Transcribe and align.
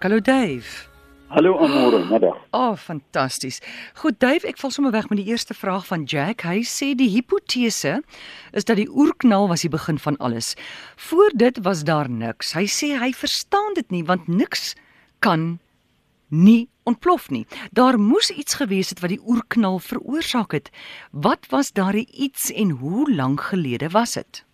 Hallo 0.00 0.20
Dave. 0.20 0.86
Hallo 1.28 1.58
Amore, 1.58 2.04
middag. 2.04 2.36
O, 2.52 2.58
oh, 2.58 2.74
fantasties. 2.76 3.58
Goed 3.98 4.20
Dave, 4.22 4.46
ek 4.46 4.60
val 4.62 4.70
sommer 4.70 4.92
weg 4.94 5.08
met 5.10 5.18
die 5.18 5.32
eerste 5.32 5.56
vraag 5.58 5.88
van 5.88 6.04
Jack. 6.06 6.44
Hy 6.46 6.60
sê 6.62 6.92
die 6.94 7.08
hipotese 7.10 7.96
is 8.54 8.68
dat 8.68 8.78
die 8.78 8.86
oerknal 8.86 9.48
was 9.50 9.64
die 9.66 9.70
begin 9.72 9.98
van 9.98 10.14
alles. 10.22 10.52
Voor 11.08 11.34
dit 11.34 11.58
was 11.66 11.82
daar 11.88 12.06
niks. 12.06 12.52
Hy 12.54 12.62
sê 12.70 12.92
hy 13.00 13.10
verstaan 13.10 13.74
dit 13.74 13.90
nie 13.90 14.04
want 14.06 14.30
niks 14.30 14.76
kan 15.18 15.58
nie 16.30 16.68
ontplof 16.86 17.26
nie. 17.34 17.42
Daar 17.74 17.98
moes 17.98 18.30
iets 18.30 18.60
gewees 18.62 18.94
het 18.94 19.02
wat 19.02 19.16
die 19.16 19.22
oerknal 19.26 19.82
veroorsaak 19.82 20.54
het. 20.54 20.70
Wat 21.10 21.50
was 21.50 21.74
daardie 21.74 22.06
iets 22.14 22.52
en 22.54 22.70
hoe 22.78 23.10
lank 23.10 23.50
gelede 23.50 23.90
was 23.98 24.14
dit? 24.14 24.44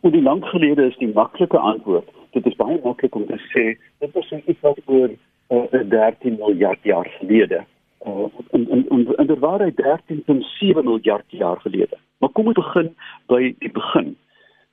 Hoe 0.00 0.16
lank 0.16 0.48
gelede 0.48 0.88
is 0.88 0.96
die 0.96 1.12
maklike 1.12 1.60
antwoord 1.60 2.08
dit 2.32 2.46
is 2.46 2.56
baie 2.56 2.80
maklik 2.84 3.14
om 3.14 3.26
te 3.26 3.38
sê 3.50 3.64
dit 4.04 4.12
was 4.16 4.32
iets 4.32 4.60
wat 4.60 4.80
oor 4.86 5.10
uh, 5.10 5.64
eh, 5.72 5.88
13 5.88 6.36
miljard 6.38 6.82
jaar 6.82 7.08
gelede. 7.18 7.64
Uh, 8.06 8.26
en 8.50 8.68
en 8.70 9.06
en 9.16 9.26
dit 9.26 9.38
was 9.38 9.60
13.7 9.60 10.84
miljard 10.84 11.24
jaar 11.28 11.60
gelede. 11.60 11.98
Maar 12.18 12.30
kom 12.30 12.46
ons 12.46 12.58
begin 12.58 12.94
by 13.26 13.54
die 13.58 13.70
begin. 13.70 14.16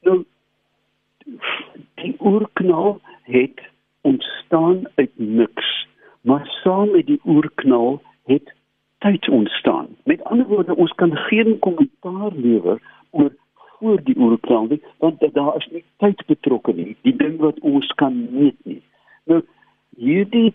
Nou 0.01 0.23
die 2.01 2.15
oerknal 2.20 3.01
het 3.21 3.62
ontstaan 4.01 4.87
uit 4.95 5.12
niks, 5.15 5.87
maar 6.21 6.48
saam 6.63 6.91
met 6.91 7.05
die 7.05 7.20
oerknal 7.26 8.01
het 8.26 8.53
tyd 8.98 9.29
ontstaan. 9.29 9.87
Met 10.03 10.23
ander 10.23 10.48
woorde, 10.48 10.76
ons 10.76 10.91
kan 10.91 11.15
geen 11.15 11.59
kommentaar 11.59 12.31
lewer 12.34 12.81
oor 13.12 13.31
voor 13.79 14.03
die 14.03 14.17
oerklang 14.17 14.69
nie 14.69 14.81
want 14.97 15.23
daar 15.33 15.55
is 15.55 15.67
nie 15.71 15.83
tyd 15.97 16.25
betrokke 16.25 16.73
nie. 16.73 16.97
Die 17.01 17.15
ding 17.15 17.37
wat 17.39 17.59
ons 17.59 17.87
kan 18.01 18.15
meet 18.31 18.57
nie. 18.63 18.81
Nou 19.23 19.41
hierdie 19.97 20.53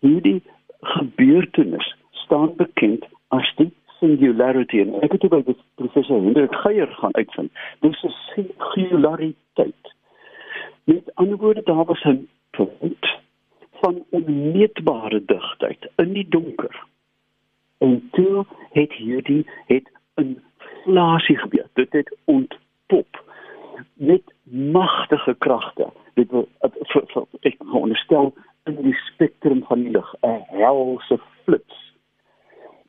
hierdie 0.00 0.42
gebeurtenis 0.80 1.94
staan 2.24 2.54
bekend 2.56 3.04
as 3.28 3.52
die 3.56 3.70
singularity. 4.00 4.80
En 4.80 4.94
ek 5.04 5.16
het 5.16 5.28
by 5.32 5.42
professor 5.80 6.22
Hendrik 6.22 6.54
Geier 6.62 6.90
gaan 7.02 7.14
uitvind. 7.14 7.52
Dis 7.80 8.02
'n 8.04 8.14
singulariteit. 8.34 9.94
Met 10.84 11.14
ander 11.14 11.36
woorde 11.36 11.62
daar 11.62 11.84
was 11.84 12.04
'n 12.04 12.28
punt 12.50 13.06
van 13.80 14.04
onmeetbare 14.10 15.24
digtheid 15.24 15.90
in 15.96 16.12
die 16.12 16.28
donker. 16.28 16.84
En 17.78 18.08
toe 18.12 18.44
het 18.72 18.92
hierdie 18.92 19.46
het 19.66 19.90
'n 20.16 20.40
inflasie 20.84 21.38
gebeur. 21.38 21.66
Dit 21.74 21.92
het 21.92 22.16
ontpop 22.90 23.24
met 23.94 24.22
magtige 24.72 25.34
kragte. 25.38 25.88
Dit 26.14 26.30
wil 26.30 26.48
ek 27.40 27.64
onderstel 27.72 28.34
in 28.64 28.76
die 28.82 28.94
spektrum 28.94 29.62
van 29.68 29.82
die 29.82 29.90
lig 29.90 30.14
'n 30.20 30.42
helse 30.46 31.18
flits. 31.44 31.94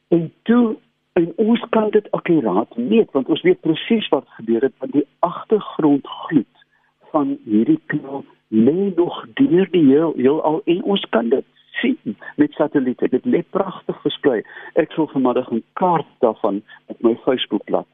En 0.08 0.34
toe 0.44 0.76
en 1.14 1.34
ons 1.36 1.66
kan 1.70 1.90
dit 1.90 2.12
akkuraat 2.12 2.78
meet 2.78 3.12
want 3.12 3.30
ons 3.30 3.42
weet 3.42 3.62
presies 3.62 4.10
wat 4.10 4.28
gebeur 4.28 4.62
het 4.62 4.74
want 4.78 4.92
die 4.92 5.08
agtergrond 5.20 6.08
gloed 6.08 6.66
van 7.12 7.38
hierdie 7.44 7.80
knal 7.86 8.26
lê 8.48 8.94
nog 8.96 9.26
deur 9.34 9.68
die 9.72 9.86
heel, 9.86 10.14
heel 10.16 10.42
al 10.44 10.62
en 10.66 10.84
ons 10.84 11.06
kan 11.10 11.30
dit 11.30 11.46
sien 11.72 12.18
met 12.36 12.52
satelliete. 12.52 13.08
Dit 13.08 13.26
lê 13.26 13.44
pragtig 13.50 14.02
versprei. 14.02 14.44
Ek 14.74 14.92
sal 14.92 15.08
vanmiddag 15.08 15.52
'n 15.52 15.64
kaart 15.74 16.08
daarvan 16.20 16.62
op 16.86 17.02
my 17.02 17.16
Facebook 17.24 17.70
laat 17.70 17.88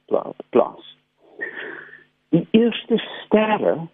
plaas. 0.50 0.87
Die 2.30 2.48
eerste 2.52 2.98
sterre, 2.98 3.88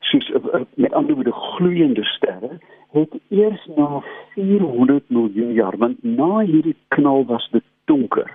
soos 0.00 0.30
eh, 0.30 0.40
eh, 0.52 0.64
met 0.74 0.92
ander 0.92 1.14
woorde 1.14 1.32
gloeiende 1.32 2.04
sterre, 2.04 2.58
het 2.90 3.12
eers 3.28 3.66
na 3.76 4.02
400 4.34 5.10
miljoen 5.10 5.52
jaar, 5.52 5.76
want 5.76 6.02
na 6.02 6.38
hierdie 6.38 6.76
knal 6.88 7.24
was 7.24 7.48
dit 7.50 7.64
donker. 7.84 8.30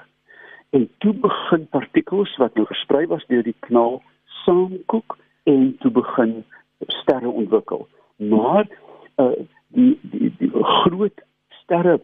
En 0.69 0.89
toe 0.97 1.13
begin 1.13 1.67
partikels 1.69 2.35
wat 2.38 2.55
nou 2.55 2.66
versprei 2.66 3.05
was 3.08 3.26
deur 3.27 3.43
die 3.43 3.55
knal 3.67 4.02
saamkook 4.43 5.17
en 5.43 5.76
toe 5.80 5.92
begin 5.92 6.43
sterre 7.02 7.30
ontwikkel. 7.30 7.87
Maar 8.15 8.67
uh, 9.17 9.31
die 9.67 9.99
die 10.02 10.31
die 10.37 10.52
groot 10.64 11.23
sterre 11.64 11.99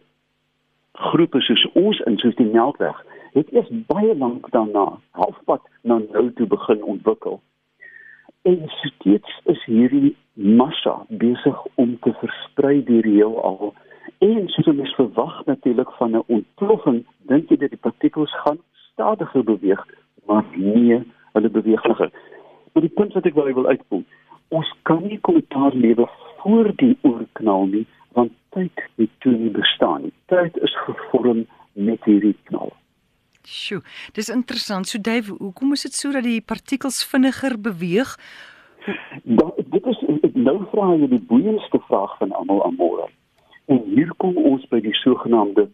groepe 0.92 1.40
soos 1.40 1.64
ons 1.72 2.00
in 2.10 2.18
soos 2.18 2.36
die 2.36 2.50
Melkweg 2.50 3.00
het 3.38 3.52
eers 3.54 3.70
baie 3.90 4.14
lank 4.18 4.50
daarna 4.54 4.86
halfpad 5.18 5.62
na 5.82 5.98
nou 5.98 6.30
toe 6.38 6.46
begin 6.46 6.82
ontwikkel. 6.82 7.40
En 8.42 8.64
steeds 8.66 9.40
is 9.44 9.64
hierdie 9.64 10.16
massa 10.32 10.94
besig 11.08 11.66
om 11.74 11.98
te 12.06 12.14
versprei 12.20 12.82
deur 12.84 13.02
die 13.02 13.18
heelal. 13.18 13.74
En 14.24 14.48
soos 14.54 14.70
ons 14.72 14.94
verwag 15.00 15.44
natuurlik 15.46 15.90
van 15.98 16.16
'n 16.16 16.24
ontploffing, 16.26 17.04
dink 17.30 17.48
jy 17.48 17.56
dat 17.56 17.70
die 17.70 17.84
partikels 17.88 18.34
gaan 18.42 18.58
stadiger 18.92 19.44
beweeg, 19.44 19.86
maar 20.26 20.44
nee, 20.54 21.02
hulle 21.32 21.50
beweeg 21.50 21.82
vinniger. 21.82 22.10
Maar 22.72 22.82
die 22.82 22.94
punt 22.94 23.12
wat 23.12 23.26
ek 23.26 23.34
wil 23.34 23.66
uitkom, 23.66 24.04
ons 24.48 24.74
kan 24.82 25.02
nie 25.02 25.20
kommentaar 25.20 25.74
lewer 25.74 26.10
voor 26.38 26.72
die 26.76 26.96
oorknal 27.02 27.66
nie 27.66 27.86
want 28.12 28.32
tyd 28.48 28.82
het 28.96 29.10
toe 29.18 29.32
nie 29.32 29.50
bestaan 29.50 30.02
nie. 30.02 30.12
Tyd 30.26 30.56
is 30.56 30.74
gevorm 30.86 31.46
met 31.72 32.04
hierdie 32.04 32.36
knal. 32.42 32.72
Sjoe, 33.48 33.80
dis 34.12 34.28
interessant. 34.28 34.88
So 34.88 35.00
Dave, 35.00 35.32
hoekom 35.32 35.72
is 35.72 35.82
dit 35.86 35.94
so 35.96 36.12
dat 36.12 36.26
die 36.26 36.40
partikels 36.44 37.00
vinniger 37.08 37.56
beweeg? 37.60 38.10
Dan 39.22 39.52
dit 39.56 39.86
is 39.86 40.02
nou 40.34 40.58
vra 40.72 40.90
jy 40.92 41.08
die 41.14 41.22
boeiendste 41.30 41.80
vraag 41.86 42.12
van 42.20 42.34
almal 42.36 42.60
aan 42.66 42.76
môre. 42.76 43.06
En 43.72 43.80
hier 43.94 44.12
kom 44.20 44.36
ons 44.36 44.66
by 44.68 44.82
die 44.84 44.92
sogenaamde 45.00 45.68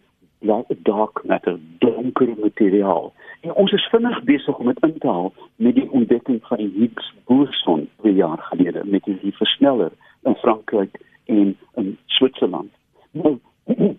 dark 0.87 1.23
matter, 1.25 1.59
donker 1.83 2.31
materiaal. 2.39 3.11
En 3.43 3.55
ons 3.65 3.73
is 3.73 3.89
vinnig 3.91 4.23
besig 4.29 4.59
om 4.59 4.71
dit 4.71 4.87
in 4.87 4.97
te 5.01 5.11
haal 5.11 5.33
met 5.57 5.75
die 5.75 5.89
ontdekking 5.91 6.41
van 6.47 6.63
die 6.63 6.71
Higgs 6.77 7.11
boson 7.27 7.89
2 8.05 8.15
jaar 8.15 8.43
gelede 8.53 8.85
met 8.85 9.05
die 9.09 9.35
versneller 9.41 9.91
in 10.23 10.39
Frankryk 10.45 11.01
en 11.27 11.57
in 11.81 11.97
Switserland. 12.07 12.71
Nou 13.11 13.39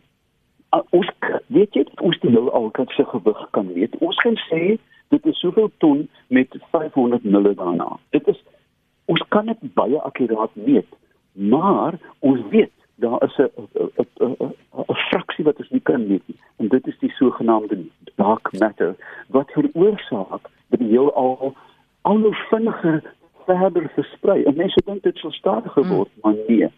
ons 0.90 1.10
weet 1.48 1.74
jy 1.74 1.86
ons 2.02 2.20
die 2.20 2.32
nou 2.34 2.50
al 2.50 2.70
kan 2.76 2.88
se 2.96 3.06
gewig 3.06 3.48
kan 3.52 3.72
weet. 3.74 3.98
Ons 4.00 4.18
kan 4.24 4.38
sê 4.50 4.78
dit 5.14 5.26
is 5.26 5.40
soveel 5.40 5.72
ton 5.78 6.08
met 6.28 6.58
500 6.72 7.24
mille 7.24 7.54
daarna. 7.56 7.98
Dit 8.10 8.28
is 8.28 8.42
ons 9.06 9.22
kan 9.30 9.46
dit 9.46 9.74
baie 9.78 10.00
akkuraat 10.02 10.56
meet, 10.56 10.88
maar 11.34 12.00
ons 12.20 12.42
weet 12.50 12.74
daar 12.96 13.24
is 13.24 13.38
'n 13.38 13.50
'n 14.88 15.02
fraksie 15.10 15.46
wat 15.46 15.58
ons 15.58 15.70
nie 15.70 15.82
kan 15.82 16.08
meet 16.08 16.24
nie. 16.28 16.40
En 16.58 16.68
dit 16.68 16.88
is 16.88 16.98
die 17.00 17.12
sogenaamde 17.12 17.78
dark 18.16 18.60
matter 18.60 18.96
wat 19.28 19.52
veroorsaak 19.52 20.50
dat 20.70 20.80
die 20.80 20.90
heelal 20.90 21.56
al 22.02 22.18
hoe 22.18 22.36
vinniger 22.50 23.14
verder 23.46 23.92
versprei. 23.94 24.44
En 24.44 24.56
mense 24.58 24.82
dink 24.86 25.04
dit 25.04 25.18
sal 25.18 25.32
stadiger 25.32 25.84
hmm. 25.84 25.96
word, 25.96 26.10
hmm. 26.14 26.22
maar 26.22 26.44
nee. 26.48 26.70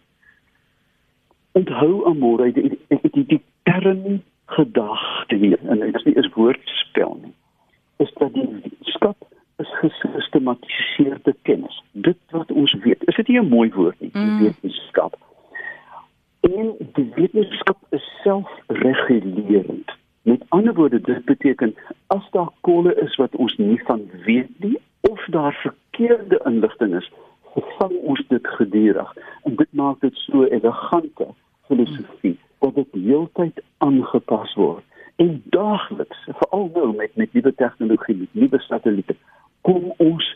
Onthou 1.58 2.04
amore 2.06 2.52
die 2.52 2.68
die, 2.68 3.10
die, 3.12 3.24
die 3.32 3.42
kern 3.62 4.22
gedagte 4.56 5.38
hier 5.42 5.58
en 5.66 5.80
dit 5.82 5.94
is 5.94 6.04
nie 6.04 6.18
'n 6.18 6.30
woordspel 6.34 7.18
nie. 7.22 7.34
Is 8.04 8.12
dat 8.20 8.34
die 8.34 8.48
wetenskap 8.48 9.16
is 9.58 9.70
gesistematiseerde 9.80 11.34
kennis. 11.42 11.82
Dit 11.92 12.16
wat 12.30 12.52
ons 12.52 12.74
weet. 12.82 13.04
Is 13.04 13.16
dit 13.16 13.28
nie 13.28 13.40
'n 13.40 13.48
mooi 13.48 13.70
woord 13.74 14.00
nie, 14.00 14.10
mm. 14.12 14.38
wetenskap? 14.42 15.18
En 16.40 16.74
die 16.92 17.10
wetenskap 17.14 17.78
is 17.90 18.04
selfregulerend. 18.22 19.90
Met 20.22 20.42
ander 20.48 20.74
woorde, 20.74 21.00
dit 21.00 21.24
beteken 21.24 21.74
as 22.06 22.30
daar 22.30 22.50
kolle 22.60 22.94
is 22.94 23.16
wat 23.16 23.36
ons 23.36 23.56
nie 23.56 23.82
van 23.84 24.10
weet 24.24 24.58
nie 24.58 24.78
of 25.00 25.24
daar 25.30 25.54
verkeerde 25.54 26.40
inligting 26.44 26.94
is, 26.94 27.10
vang 27.54 27.92
ons 28.02 28.24
dit 28.28 28.46
gedurig. 28.46 29.16
En 29.42 29.56
dit 29.56 29.72
maak 29.72 30.00
dit 30.00 30.14
so 30.14 30.44
elegante 30.44 31.26
filosofie 31.68 32.36
dat 32.64 32.74
dit 32.74 32.94
heeltyd 33.04 33.62
aangepas 33.84 34.54
word. 34.58 34.84
En 35.16 35.42
daagliks, 35.54 36.24
veral 36.40 36.70
nou 36.74 36.94
met 36.96 37.16
met 37.16 37.32
nuwe 37.32 37.54
tegnologie, 37.54 38.16
met 38.16 38.34
nuwe 38.34 38.60
satelliete, 38.66 39.16
kom 39.66 39.92
ons 39.96 40.26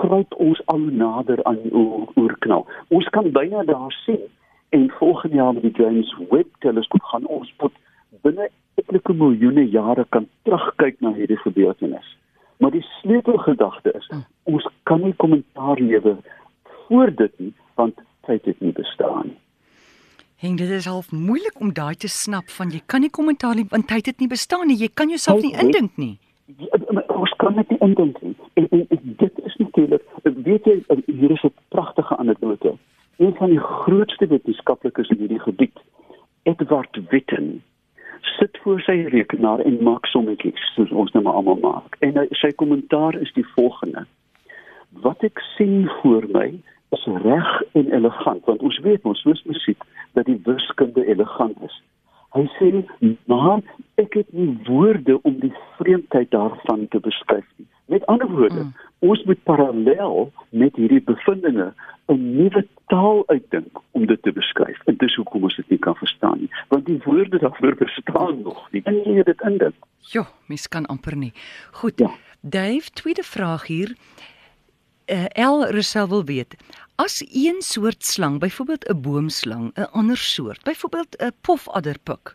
kruip 0.00 0.34
ons 0.34 0.60
al 0.72 0.78
nader 0.78 1.42
aan 1.44 1.58
die 1.62 1.72
oorknal. 2.14 2.66
Ons 2.88 3.08
kan 3.16 3.30
byna 3.32 3.64
daar 3.68 3.92
sien 4.04 4.22
en 4.70 4.90
volgende 4.90 5.36
jaar 5.36 5.52
met 5.54 5.62
die 5.62 5.76
James 5.82 6.14
Webb 6.30 6.54
teleskoop 6.64 7.02
gaan 7.12 7.26
ons 7.26 7.52
tot 7.56 7.72
binne 8.24 8.48
etlike 8.80 9.12
miljoene 9.12 9.66
jare 9.68 10.06
kan 10.08 10.28
terugkyk 10.48 11.00
na 11.00 11.12
hierdie 11.16 11.40
gebeurtenis. 11.44 12.16
Maar 12.60 12.70
die 12.76 12.84
sleutelgedagte 13.00 13.92
is 13.98 14.08
ons 14.44 14.66
kan 14.88 15.02
nie 15.04 15.14
kommentaar 15.16 15.80
lewer 15.80 16.16
voor 16.86 17.14
dit 17.22 17.38
nie 17.38 17.52
want 17.80 18.00
tyd 18.28 18.44
het 18.44 18.60
nie 18.60 18.72
bestaan 18.76 19.32
nie. 19.32 19.39
En 20.40 20.56
dit 20.56 20.70
is 20.70 20.84
half 20.84 21.12
moeilik 21.12 21.60
om 21.60 21.72
daai 21.72 21.94
te 21.94 22.08
snap 22.08 22.48
van 22.48 22.70
jy 22.70 22.80
kan 22.86 23.00
nie 23.04 23.10
kommentaar 23.10 23.54
nie 23.54 23.66
want 23.68 23.88
tyd 23.88 24.06
het 24.06 24.22
nie 24.22 24.28
bestaan 24.28 24.66
nie. 24.66 24.76
Jy 24.80 24.88
kan 24.94 25.08
jouself 25.12 25.42
nie 25.44 25.52
indink 25.52 25.96
nie. 26.00 26.14
Ons 27.12 27.34
kan 27.42 27.58
dit 27.60 27.74
nie 27.74 27.78
indink 27.84 28.22
nie. 28.24 28.32
En, 28.54 28.68
en, 28.70 28.86
en 28.88 29.16
dit 29.24 29.42
is 29.44 29.56
natuurlik 29.56 30.06
weet 30.22 30.64
jy 30.64 30.76
hier 31.06 31.30
is 31.30 31.44
'n 31.44 31.52
pragtige 31.68 32.16
anekdote. 32.16 32.72
Een 33.16 33.34
van 33.34 33.50
die 33.50 33.60
grootste 33.60 34.26
wetenskaplikes 34.26 35.08
in 35.08 35.18
hierdie 35.18 35.40
gebied 35.40 35.76
Edward 36.42 37.00
Witten 37.10 37.62
sit 38.38 38.58
voor 38.62 38.80
sy 38.80 38.96
rekenaar 39.12 39.60
en 39.60 39.82
maak 39.82 40.06
sommetjies 40.06 40.72
soos 40.74 40.90
ons 40.90 41.12
nou 41.12 41.24
maar 41.24 41.34
almal 41.34 41.60
maak. 41.60 41.96
En 41.98 42.16
hy, 42.16 42.26
sy 42.30 42.52
kommentaar 42.52 43.14
is 43.20 43.32
die 43.32 43.46
volgende: 43.54 44.06
Wat 45.04 45.22
ek 45.22 45.40
sien 45.56 45.90
voor 46.00 46.24
my 46.32 46.48
is 46.90 47.06
reg 47.22 47.62
en 47.72 47.92
elegant 47.92 48.44
want 48.44 48.60
ons 48.60 48.78
weet 48.86 49.04
ons 49.04 49.22
soos 49.26 49.42
musiek 49.44 49.82
dat 50.18 50.26
die 50.26 50.40
wiskunde 50.44 51.06
elegant 51.06 51.56
is. 51.66 51.76
Hy 52.34 52.44
sê 52.58 52.70
maar 53.26 53.62
ek 53.98 54.14
het 54.20 54.32
nie 54.32 54.52
woorde 54.68 55.18
om 55.26 55.38
die 55.42 55.54
vreemdheid 55.78 56.30
daarvan 56.30 56.86
te 56.94 57.00
beskryf 57.02 57.46
nie. 57.56 57.66
Met 57.90 58.06
ander 58.06 58.30
woorde, 58.30 58.62
mm. 58.62 58.74
ons 58.98 59.22
moet 59.26 59.42
parallel 59.42 60.30
met 60.50 60.76
hierdie 60.78 61.02
bevindinge 61.02 61.72
'n 62.10 62.36
nuwe 62.36 62.62
taal 62.86 63.22
uitdink 63.26 63.82
om 63.90 64.06
dit 64.06 64.22
te 64.22 64.32
beskryf. 64.32 64.78
En 64.84 64.96
dis 64.98 65.14
hoekom 65.14 65.42
ons 65.42 65.56
dit 65.56 65.68
nie 65.70 65.78
kan 65.78 65.94
verstaan 65.94 66.38
nie, 66.38 66.50
want 66.68 66.86
die 66.86 67.00
woorde 67.04 67.38
daarvoor 67.38 67.74
bestaan 67.74 68.42
nog 68.42 68.66
nie. 68.70 68.82
En 68.84 69.02
jy 69.04 69.22
dit 69.22 69.40
indink. 69.40 69.74
Jo, 69.98 70.24
mens 70.46 70.68
kan 70.68 70.86
amper 70.86 71.16
nie. 71.16 71.32
Goed. 71.70 71.98
Ja. 71.98 72.10
Dave, 72.40 72.90
tweede 72.90 73.22
vraag 73.22 73.66
hier. 73.66 73.96
Uh, 75.10 75.24
El 75.34 75.64
Russell 75.74 76.06
wil 76.06 76.24
weet, 76.24 76.54
as 76.94 77.24
een 77.32 77.56
soort 77.58 78.04
slang, 78.04 78.38
byvoorbeeld 78.38 78.88
'n 78.88 79.00
boomslang, 79.00 79.72
'n 79.74 79.88
ander 79.92 80.16
soort, 80.16 80.62
byvoorbeeld 80.62 81.16
'n 81.18 81.32
pofadderpik 81.40 82.34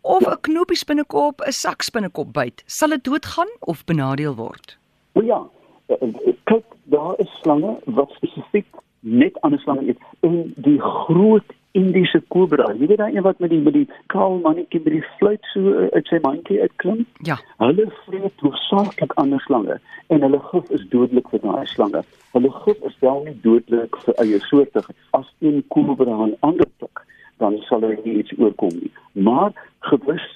of 0.00 0.22
'n 0.26 0.30
ja. 0.30 0.38
knoppie 0.40 0.76
spinnekop, 0.76 1.40
'n 1.40 1.52
sakspinnekop 1.52 2.32
byt, 2.32 2.62
sal 2.66 2.88
dit 2.88 3.04
doodgaan 3.04 3.48
of 3.60 3.84
benadeel 3.84 4.34
word? 4.34 4.78
O 5.12 5.22
ja, 5.22 5.48
eh, 5.86 5.96
eh, 6.02 6.34
kyk, 6.44 6.64
daar 6.82 7.14
is 7.18 7.30
slange 7.40 7.78
wat 7.84 8.10
spesifiek 8.10 8.66
net 9.00 9.40
ander 9.40 9.60
slange 9.60 9.88
eet 9.88 9.98
en 10.20 10.52
die 10.56 10.80
groot 10.80 11.52
Indiese 11.76 12.20
kobra. 12.32 12.68
Jy 12.78 12.86
weet 12.90 13.00
daai 13.02 13.16
een 13.16 13.24
wat 13.26 13.40
met 13.42 13.50
die 13.52 13.60
met 13.60 13.74
die 13.76 13.86
kaal 14.12 14.38
mannetjie 14.44 14.80
met 14.84 14.94
die 14.96 15.04
fluit 15.18 15.50
so 15.52 15.72
uh, 15.72 15.88
uit 15.96 16.06
sy 16.12 16.20
mandjie 16.24 16.60
uitklim? 16.62 17.02
Ja. 17.28 17.36
Hulle 17.62 17.86
vreet 18.04 18.44
hoofsaaklik 18.44 19.12
ander 19.22 19.42
slange 19.44 19.76
en 20.14 20.24
hulle 20.24 20.40
gif 20.50 20.70
is 20.78 20.86
dodelik 20.94 21.28
vir 21.34 21.42
daai 21.44 21.66
slange. 21.72 22.02
Hulle 22.36 22.52
gif 22.64 22.88
is 22.90 22.96
wel 23.04 23.22
nie 23.26 23.36
dodelik 23.44 23.98
vir 24.06 24.18
eie 24.24 24.40
soorte 24.48 24.84
as 25.18 25.28
een 25.44 25.62
kobra 25.74 26.16
'n 26.26 26.36
ander 26.40 26.68
pik, 26.80 27.04
dan 27.38 27.58
sal 27.68 27.80
hulle 27.80 28.00
nie 28.04 28.18
iets 28.22 28.32
oorkom 28.38 28.74
nie. 28.80 28.92
Maar 29.12 29.52
gewis 29.80 30.26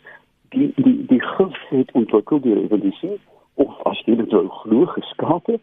die 0.50 0.72
die 0.76 1.06
die 1.06 1.22
gif 1.22 1.56
het 1.68 1.92
ontwikkel 1.92 2.40
deur 2.40 2.62
evolusie 2.62 3.18
of 3.54 3.82
as 3.90 4.02
jy 4.06 4.16
dit 4.16 4.34
glo 4.62 4.86
geskape 4.86 5.58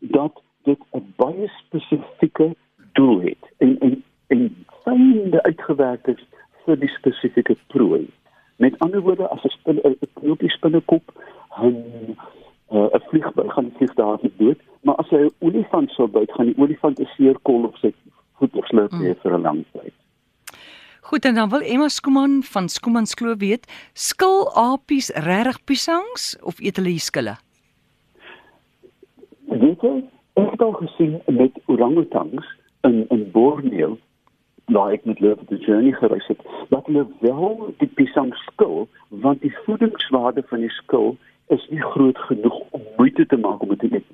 dat 0.00 0.42
dit 0.64 0.78
'n 0.92 1.14
baie 1.16 1.48
spesifieke 1.60 2.54
doel 2.92 3.20
het 3.20 3.42
en 3.58 3.78
en 3.80 4.02
en 4.26 4.42
fyne 4.84 5.42
uitgewerk 5.42 6.06
is 6.06 6.20
vir 6.64 6.76
die 6.76 6.90
spesifieke 6.98 7.56
prooi. 7.74 8.06
Met 8.62 8.78
ander 8.78 9.02
woorde, 9.02 9.28
as 9.28 9.44
'n 9.44 9.54
spin 9.58 9.80
'n 9.84 9.96
knoopie 10.20 10.50
spinnekop 10.50 11.02
'n 11.58 12.16
uh, 12.72 12.88
'n 12.94 13.02
vliegby 13.08 13.48
gaan 13.48 13.64
die 13.64 13.76
vlieg 13.76 13.94
daar 13.94 14.18
nie 14.22 14.32
dood, 14.36 14.60
maar 14.82 14.96
as 14.96 15.08
hy 15.10 15.24
'n 15.24 15.34
olifant 15.40 15.90
sou 15.90 16.06
byt, 16.08 16.32
gaan 16.32 16.46
die 16.46 16.58
olifant 16.58 17.00
'n 17.00 17.08
seer 17.16 17.38
kol 17.42 17.64
op 17.64 17.76
sy 17.76 17.94
voet 18.38 18.54
of 18.54 18.66
slurp 18.66 18.92
mm. 18.92 19.14
vir 19.22 19.38
'n 19.38 19.42
lang 19.42 19.64
tyd. 19.72 19.94
Goed 21.00 21.24
en 21.24 21.34
dan 21.34 21.48
wil 21.48 21.60
Emma 21.60 21.88
Skuman 21.88 22.42
van 22.42 22.68
Skuman 22.68 23.06
Skloof 23.06 23.38
weet, 23.38 23.66
skil 23.92 24.54
apies 24.54 25.10
regtig 25.10 25.64
piesangs 25.64 26.36
of 26.42 26.60
eet 26.60 26.76
hulle 26.76 26.98
skille? 26.98 27.34
Weet 29.50 29.82
jy, 29.82 30.04
ek 30.34 30.50
het 30.50 30.62
al 30.62 30.72
gesien 30.72 31.20
met 31.26 31.58
orangutangs 31.66 32.46
in 32.82 33.04
in 33.08 33.30
Borneo 33.30 33.98
waar 34.72 34.92
ek 34.92 35.04
met 35.04 35.18
hulle 35.18 35.36
op 35.38 35.48
die 35.48 35.60
journey 35.64 35.92
gereis 35.92 36.26
het, 36.26 36.40
dat 36.68 36.86
hulle 36.86 37.06
wel 37.20 37.74
die 37.78 37.90
pisang 37.98 38.32
skil, 38.46 38.88
want 39.24 39.40
die 39.40 39.54
voedingswaarde 39.64 40.44
van 40.50 40.64
die 40.64 40.72
skil 40.78 41.16
is 41.54 41.64
nie 41.70 41.82
groot 41.94 42.18
genoeg 42.28 42.58
om 42.70 42.84
moeite 42.96 43.26
te 43.26 43.36
maak 43.36 43.62
om 43.62 43.74
dit 43.74 43.78
te 43.84 43.92
eet. 43.92 44.08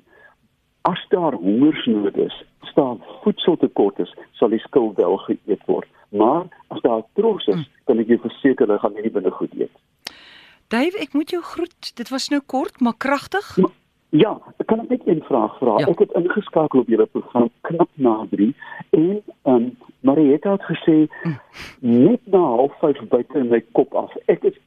As 0.87 1.01
daar 1.13 1.33
hongersnood 1.33 2.17
is, 2.17 2.35
staan 2.71 3.01
voedseltekort 3.23 3.99
is, 3.99 4.13
sal 4.39 4.49
die 4.49 4.63
skil 4.63 4.93
wel 4.95 5.17
geëet 5.27 5.65
word. 5.65 5.89
Maar 6.09 6.47
as 6.73 6.81
daar 6.81 7.03
trots 7.19 7.47
is, 7.47 7.59
hm. 7.59 7.83
kan 7.85 8.01
ek 8.01 8.15
jou 8.15 8.19
verseker 8.23 8.67
hulle 8.67 8.79
gaan 8.79 8.95
nie 8.97 9.13
binne 9.13 9.31
goed 9.31 9.53
eet. 9.59 9.75
Dave, 10.69 10.97
ek 11.01 11.13
moet 11.17 11.31
jou 11.33 11.41
groet. 11.41 11.93
Dit 11.97 12.09
was 12.13 12.29
nou 12.29 12.41
kort, 12.45 12.81
maar 12.81 12.97
kragtig. 12.97 13.57
Maar, 13.57 13.73
Ja, 14.09 14.39
ek 14.57 14.65
kan 14.65 14.85
net 14.89 15.01
een 15.05 15.21
vraag 15.21 15.57
vra. 15.57 15.75
Ja. 15.77 15.85
Ek 15.85 15.99
het 16.01 16.13
ingeskakel 16.17 16.81
op 16.81 16.87
julle 16.89 17.05
program 17.05 17.49
knap 17.61 17.89
na 17.93 18.25
3 18.31 18.55
en 18.89 19.21
ehm 19.43 19.53
um, 19.53 19.67
Marieta 20.09 20.55
het 20.57 20.65
gesê 20.71 20.97
net 21.79 22.21
na 22.33 22.43
05:30 22.57 23.07
buite 23.13 23.37
in 23.37 23.49
my 23.53 23.61
kop 23.71 23.93
af. 23.93 24.11
Ek 24.25 24.43
is 24.43 24.57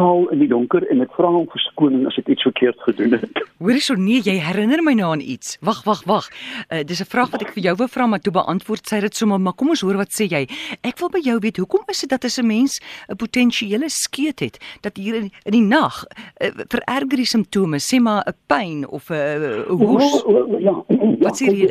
totaal 0.00 0.28
in 0.32 0.38
die 0.38 0.48
donker 0.48 0.86
en 0.90 1.02
ek 1.04 1.12
vra 1.16 1.30
om 1.42 1.48
verskoning 1.50 2.06
as 2.08 2.16
ek 2.20 2.30
iets 2.32 2.46
verkeerd 2.46 2.80
gedoen 2.86 3.16
het. 3.18 3.40
Hoorie 3.60 3.82
so 3.84 3.94
nee, 3.98 4.22
jy 4.24 4.38
herinner 4.40 4.82
my 4.84 4.94
nou 4.96 5.10
aan 5.12 5.20
iets. 5.20 5.58
Wag, 5.66 5.82
wag, 5.84 6.04
wag. 6.08 6.28
Uh, 6.70 6.80
dis 6.86 7.00
'n 7.00 7.10
vraag 7.12 7.30
wat 7.30 7.42
ek 7.42 7.52
vir 7.56 7.64
jou 7.68 7.74
wou 7.76 7.88
vra, 7.88 8.06
maar 8.06 8.22
toe 8.24 8.32
beantwoord 8.32 8.86
sy 8.88 9.00
dit 9.00 9.14
sommer, 9.14 9.40
maar 9.40 9.52
kom 9.52 9.68
ons 9.68 9.82
hoor 9.84 9.96
wat 10.00 10.12
sê 10.16 10.28
jy. 10.30 10.46
Ek 10.82 10.98
wil 11.00 11.10
by 11.10 11.20
jou 11.20 11.38
weet, 11.38 11.60
hoekom 11.60 11.84
is 11.88 12.00
dit 12.00 12.10
dat 12.10 12.24
as 12.24 12.38
'n 12.38 12.46
mens 12.46 12.80
'n 13.10 13.16
potensiële 13.16 13.88
skeet 13.88 14.40
het, 14.40 14.58
dat 14.80 14.96
hier 14.96 15.14
in, 15.14 15.30
in 15.44 15.52
die 15.52 15.66
nag 15.66 16.04
uh, 16.40 16.48
vererger 16.68 17.16
die 17.16 17.26
simptome, 17.26 17.78
sê 17.78 18.00
maar 18.00 18.24
'n 18.26 18.34
pyn 18.46 18.88
of 18.88 19.10
'n 19.10 19.14
uh, 19.14 19.68
hoes? 19.68 20.24
Ja, 20.58 20.58
ja, 20.58 20.84
wat 21.20 21.36
sê 21.36 21.52
jy? 21.52 21.68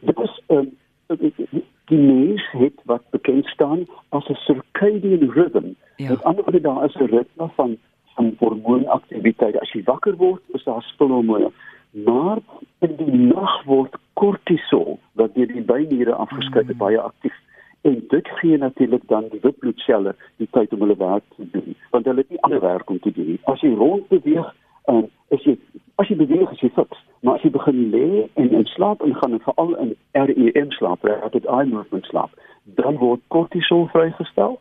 Dit 0.00 0.18
is 0.18 0.40
'n 0.48 0.54
um, 0.56 1.63
die 1.84 1.98
mens 1.98 2.50
het 2.50 2.80
wat 2.84 3.02
bekend 3.10 3.46
staan 3.46 3.86
as 4.08 4.28
'n 4.28 4.34
circadian 4.34 5.30
rhythm. 5.30 5.68
Ja. 5.96 6.08
Met 6.08 6.24
ander 6.24 6.44
woorde 6.44 6.60
daar 6.60 6.84
is 6.84 6.94
'n 6.94 7.04
ritme 7.04 7.48
van 7.54 7.76
van 8.14 8.34
hormoonaktiwiteit. 8.38 9.60
As 9.60 9.72
jy 9.72 9.82
wakker 9.84 10.16
word, 10.16 10.42
is 10.52 10.64
daar 10.64 10.82
spulhormone. 10.82 11.50
Maar 11.90 12.38
in 12.78 12.96
die 12.96 13.12
nag 13.12 13.62
word 13.64 13.96
kortisol 14.12 14.98
wat 15.12 15.34
deur 15.34 15.46
die 15.46 15.62
byniere 15.62 16.14
afgeskei 16.14 16.62
word 16.62 16.72
mm. 16.72 16.78
baie 16.78 17.00
aktief. 17.00 17.34
En 17.80 18.04
dit 18.08 18.28
gee 18.28 18.58
natuurlik 18.58 19.02
dan 19.06 19.28
die 19.30 19.40
wit 19.42 19.58
bloedselle 19.58 20.14
die 20.36 20.48
tyd 20.50 20.72
om 20.72 20.80
hulle 20.80 20.96
werk 20.96 21.24
te 21.36 21.48
doen, 21.50 21.74
want 21.90 22.04
hulle 22.04 22.22
het 22.24 22.30
nie 22.30 22.40
ander 22.40 22.60
werk 22.60 22.90
om 22.90 23.00
te 23.00 23.12
doen. 23.12 23.38
As 23.44 23.60
jy 23.60 23.74
rond 23.74 24.08
beweeg, 24.08 24.54
en 24.84 25.10
as 25.34 25.44
jy 25.44 25.58
as 25.96 26.08
jy 26.08 26.16
beweeg 26.16 26.50
as 26.50 26.60
jy 26.60 26.70
fiks, 26.74 26.98
maar 27.22 27.38
as 27.38 27.44
jy 27.46 27.50
begin 27.54 27.90
lê 27.94 28.08
en 28.40 28.50
in 28.50 28.66
slaap 28.74 29.02
ingaan 29.06 29.36
en 29.36 29.44
veral 29.46 29.74
in 29.82 29.94
REM 30.12 30.70
slaap, 30.78 31.04
rapid 31.04 31.46
eye 31.46 31.68
movement 31.70 32.06
slaap, 32.10 32.32
dan 32.80 32.98
word 33.02 33.22
kortisol 33.34 33.86
vrygestel 33.92 34.58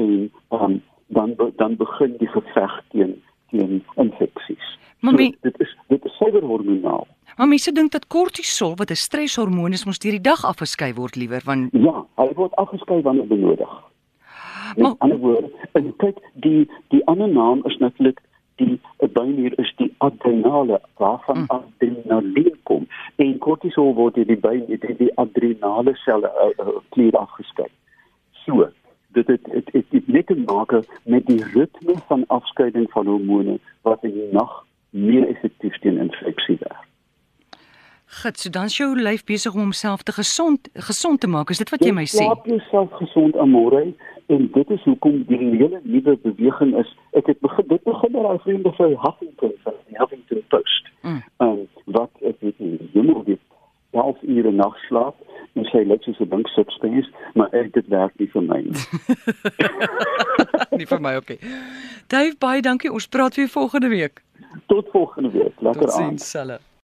en 0.00 0.30
um, 0.50 0.82
dan 1.14 1.36
dan 1.56 1.76
begin 1.76 2.16
die 2.18 2.28
geveg 2.28 2.80
teen 2.90 3.14
teen 3.50 3.84
infeksies. 3.94 4.78
Maar 5.00 5.18
so, 5.18 5.30
dit 5.40 5.60
is 5.60 5.76
dit 5.88 6.04
is 6.04 6.16
suiwer 6.16 6.42
hormonaal. 6.42 7.06
Maar 7.36 7.48
mense 7.48 7.72
dink 7.72 7.92
dat 7.92 8.06
kortisol 8.06 8.74
wat 8.74 8.90
'n 8.90 8.94
streshormoon 9.06 9.72
is, 9.72 9.84
mos 9.84 9.98
deur 9.98 10.16
die 10.18 10.28
dag 10.30 10.44
afgeskei 10.44 10.94
word 10.94 11.16
liewer 11.16 11.42
want 11.44 11.72
Ja, 11.72 12.06
hy 12.16 12.32
word 12.34 12.54
afgeskei 12.54 13.02
wanneer 13.02 13.26
benodig. 13.26 13.72
Met 14.76 14.82
maar 14.82 14.94
ander 14.98 15.18
woorde, 15.18 15.50
en 15.72 15.96
kyk 15.96 16.18
die 16.32 16.70
die 16.88 17.04
ander 17.06 17.28
naam 17.28 17.60
is 17.64 17.76
natuurlik 17.76 18.20
die 18.56 18.80
bynier 19.14 19.58
is 19.58 19.72
die 19.76 19.90
adrenale 19.98 20.80
waarvan 20.96 21.38
mm. 21.38 21.50
adrenalien 21.56 22.56
kom 22.62 22.86
en 23.16 23.38
kortisol 23.38 23.94
word 23.94 24.16
in 24.16 24.28
die 24.30 24.40
bynier 24.40 24.80
die, 24.80 24.96
die 25.00 25.12
adrenale 25.20 25.96
selle 26.04 26.30
uh, 26.44 26.50
uh, 26.62 26.78
klier 26.94 27.16
afgeskei. 27.18 27.68
So, 28.44 28.68
dit 29.14 29.26
het 29.26 29.44
dit 29.50 29.72
het, 29.72 29.86
het 29.90 30.08
net 30.08 30.26
te 30.26 30.38
maak 30.46 30.74
met 31.04 31.26
die 31.26 31.42
ritme 31.54 31.98
van 32.06 32.24
afskeiding 32.26 32.90
van 32.90 33.06
hormone 33.06 33.58
wat 33.82 34.04
in 34.04 34.16
die 34.16 34.32
nag 34.32 34.62
meer 34.90 35.28
effektief 35.28 35.78
teen 35.82 35.98
infeksie 35.98 36.58
werk. 36.60 36.82
Gits, 38.22 38.42
so 38.42 38.50
dan 38.50 38.68
jou 38.70 38.92
lyf 38.94 39.24
besig 39.26 39.54
om 39.54 39.60
homself 39.60 40.02
te 40.02 40.12
gesond 40.12 40.68
gesond 40.74 41.20
te 41.20 41.26
maak. 41.26 41.50
Is 41.50 41.58
dit 41.58 41.70
wat 41.70 41.82
jy 41.82 41.94
my 41.96 42.04
sê? 42.06 42.22
Slaap 42.22 42.46
jouself 42.46 42.92
gesond 43.00 43.36
amore 43.42 43.88
en 44.26 44.48
dit 44.52 44.70
is 44.70 44.82
hoekom 44.84 45.24
die 45.28 45.38
hele 45.38 45.80
nuwe 45.82 46.16
beweging 46.22 46.76
is. 46.78 46.96
Ek 47.12 47.26
het 47.26 47.40
begin 47.40 47.68
dit 47.68 47.82
begin 47.82 48.12
met 48.12 48.22
daai 48.22 48.38
vriende 48.38 48.72
van 48.72 48.96
Huffington 49.04 49.52
van 49.62 49.78
die 49.86 49.98
Huffington 49.98 50.42
Post. 50.48 50.90
Mm. 51.02 51.22
Um 51.38 51.66
wat 51.84 52.10
ek 52.20 52.40
weet 52.40 52.58
nie, 52.58 53.02
moet 53.02 53.26
dit 53.26 53.40
12 53.90 54.22
ure 54.22 54.52
nag 54.52 54.76
slaap 54.88 55.14
en 55.54 55.64
sy 55.70 55.84
lyk 55.86 56.02
soos 56.02 56.18
'n 56.20 56.28
dink 56.28 56.48
substance, 56.48 57.08
maar 57.34 57.48
ek 57.54 57.72
dit 57.72 57.86
werk 57.88 58.18
nie 58.18 58.30
vir 58.34 58.42
my 58.42 58.60
nie. 58.66 58.84
nie 60.78 60.86
vir 60.86 61.00
my, 61.00 61.16
okay. 61.16 61.38
Dave, 62.08 62.34
baie 62.38 62.60
dankie. 62.62 62.92
Ons 62.92 63.08
praat 63.08 63.34
weer 63.34 63.48
volgende 63.48 63.88
week. 63.88 64.22
Tot 64.66 64.88
volgende 64.90 65.30
week. 65.30 65.54
Lekker 65.60 65.92
aan. 65.92 66.16
Totsiens, 66.16 66.72